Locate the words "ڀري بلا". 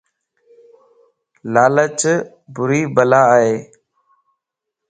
2.55-3.21